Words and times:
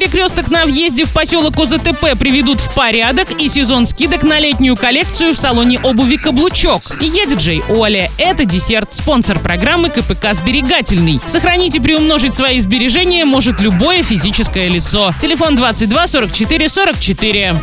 перекресток 0.00 0.48
на 0.48 0.64
въезде 0.64 1.04
в 1.04 1.12
поселок 1.12 1.58
ОЗТП 1.58 2.18
приведут 2.18 2.58
в 2.58 2.72
порядок 2.72 3.38
и 3.38 3.50
сезон 3.50 3.84
скидок 3.84 4.22
на 4.22 4.40
летнюю 4.40 4.74
коллекцию 4.74 5.34
в 5.34 5.38
салоне 5.38 5.78
обуви 5.78 6.16
«Каблучок». 6.16 6.80
Я 7.02 7.26
диджей 7.26 7.62
Оля. 7.68 8.10
Это 8.16 8.46
десерт, 8.46 8.94
спонсор 8.94 9.38
программы 9.38 9.90
КПК 9.90 10.32
«Сберегательный». 10.32 11.20
Сохранить 11.26 11.74
и 11.74 11.80
приумножить 11.80 12.34
свои 12.34 12.60
сбережения 12.60 13.26
может 13.26 13.60
любое 13.60 14.02
физическое 14.02 14.68
лицо. 14.68 15.12
Телефон 15.20 15.54
22 15.54 16.06
44 16.06 16.68
44. 16.70 17.56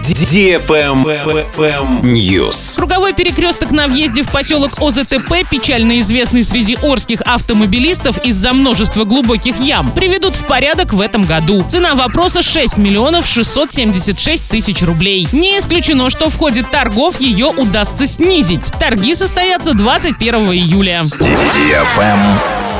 News. 2.04 2.76
Круговой 2.76 3.14
перекресток 3.14 3.72
на 3.72 3.88
въезде 3.88 4.22
в 4.22 4.30
поселок 4.30 4.74
ОЗТП, 4.80 5.38
печально 5.50 6.00
известный 6.02 6.44
среди 6.44 6.78
орских 6.84 7.22
автомобилистов 7.22 8.24
из-за 8.24 8.54
множества 8.54 9.06
глубоких 9.06 9.60
ям, 9.60 9.90
приведут 9.92 10.36
в 10.36 10.46
порядок 10.46 10.94
в 10.94 11.02
этом 11.02 11.26
году. 11.26 11.66
Цена 11.68 11.96
вопроса 11.96 12.27
6 12.30 12.78
миллионов 12.78 13.26
676 13.26 14.48
тысяч 14.48 14.82
рублей. 14.82 15.28
Не 15.32 15.60
исключено, 15.60 16.10
что 16.10 16.30
в 16.30 16.38
ходе 16.38 16.64
торгов 16.64 17.20
ее 17.20 17.48
удастся 17.48 18.08
снизить. 18.08 18.72
Торги 18.80 19.16
состоятся 19.16 19.74
21 19.74 20.52
июля. 20.52 21.02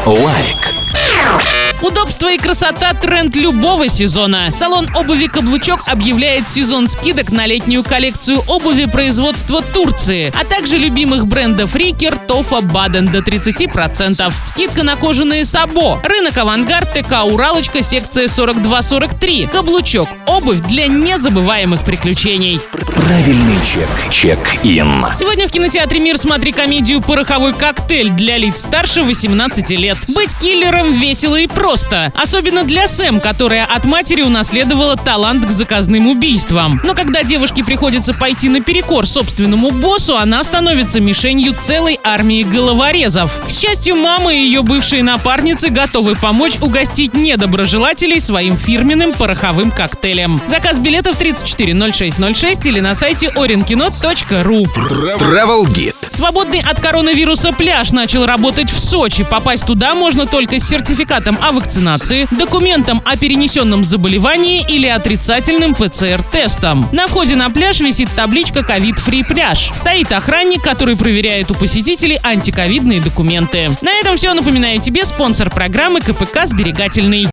Лайк. 0.06 1.67
Удобство 1.82 2.32
и 2.32 2.38
красота– 2.38 2.94
тренд 3.02 3.36
любого 3.36 3.88
сезона. 3.88 4.52
Салон 4.56 4.88
обуви 4.96 5.28
«Каблучок» 5.28 5.82
объявляет 5.88 6.50
сезон 6.50 6.88
скидок 6.88 7.32
на 7.32 7.46
летнюю 7.46 7.84
коллекцию 7.84 8.42
обуви 8.48 8.86
производства 8.86 9.62
Турции, 9.62 10.34
а 10.40 10.44
также 10.44 10.78
любимых 10.78 11.28
брендов 11.28 11.76
«Rieker», 11.76 12.18
«Tofa», 12.18 12.62
«Baden» 12.62 13.08
до 13.08 13.20
30%. 13.20 14.34
Скидка 14.46 14.84
на 14.84 14.96
кожаные 14.96 15.46
«Сабо», 15.46 16.02
рынок 16.04 16.38
«Авангард», 16.38 16.94
ТК 16.94 17.24
«Уралочка», 17.24 17.84
секция 17.84 18.28
42-43. 18.28 19.48
«Каблучок»– 19.48 20.10
обувь 20.38 20.62
для 20.62 20.88
незабываемых 20.88 21.84
приключений. 21.84 22.62
Правильный 22.96 23.58
чек. 23.66 23.88
Чек-ин. 24.12 25.06
Сегодня 25.16 25.48
в 25.48 25.52
кинотеатре 25.52 26.00
«Мир» 26.00 26.18
смотри 26.18 26.52
комедию 26.52 27.02
«Пороховой 27.02 27.54
коктейль» 27.54 28.12
для 28.12 28.38
лиц 28.38 28.62
старше 28.62 29.02
18 29.02 29.70
лет. 29.72 29.98
Быть 30.14 30.38
киллером 30.40 30.94
весело 31.00 31.38
и 31.38 31.48
просто. 31.48 32.12
Особенно 32.16 32.64
для 32.64 32.88
Сэм, 32.88 33.20
которая 33.20 33.66
от 33.66 33.86
матери 33.86 34.22
унаследовала 34.22 34.96
талант 34.96 35.46
к 35.46 35.50
заказным 35.50 36.08
убийствам. 36.08 36.80
Но 36.84 36.94
когда 36.94 37.24
девушке 37.24 37.64
приходится 37.64 38.14
пойти 38.14 38.50
наперекор 38.50 39.08
собственному 39.08 39.72
боссу, 39.72 40.18
она 40.18 40.44
становится 40.44 41.00
мишенью 41.00 41.56
целой 41.58 42.00
армии 42.04 42.44
головорезов. 42.44 43.32
К 43.48 43.50
счастью, 43.50 43.96
мама 43.96 44.34
и 44.34 44.38
ее 44.38 44.62
бывшие 44.62 45.02
напарницы 45.02 45.70
готовы 45.70 46.16
помочь 46.16 46.58
угостить 46.62 47.16
недоброжелателей 47.16 48.20
своим 48.20 48.56
фирменным 48.56 49.14
пороховым 49.14 49.72
коктейлем. 49.72 50.27
Заказ 50.48 50.80
билетов 50.80 51.16
340606 51.18 52.66
или 52.66 52.80
на 52.80 52.96
сайте 52.96 53.28
orinkino.ru. 53.28 54.64
Travel 54.64 55.66
Guide. 55.66 55.96
Свободный 56.12 56.62
от 56.62 56.80
коронавируса 56.80 57.52
пляж 57.54 57.92
начал 57.92 58.26
работать 58.26 58.70
в 58.70 58.80
Сочи. 58.80 59.24
Попасть 59.24 59.66
туда 59.66 59.94
можно 59.94 60.26
только 60.26 60.60
с 60.60 60.68
сертификатом 60.68 61.38
о 61.42 61.52
вакцинации, 61.52 62.28
документом 62.32 63.02
о 63.06 63.18
перенесенном 63.18 63.84
заболевании 63.84 64.66
или 64.68 64.88
отрицательным 64.88 65.76
ПЦР-тестом. 65.76 66.88
На 66.92 67.08
входе 67.08 67.36
на 67.36 67.50
пляж 67.50 67.80
висит 67.80 68.10
табличка 68.16 68.64
«Ковид-фри 68.64 69.24
пляж». 69.24 69.72
Стоит 69.76 70.12
охранник, 70.12 70.64
который 70.64 70.96
проверяет 70.98 71.52
у 71.52 71.54
посетителей 71.54 72.20
антиковидные 72.24 73.02
документы. 73.02 73.72
На 73.82 73.92
этом 74.00 74.18
все. 74.18 74.34
Напоминаю 74.34 74.80
тебе 74.82 75.06
спонсор 75.06 75.50
программы 75.50 76.02
КПК 76.02 76.46
«Сберегательный». 76.46 77.26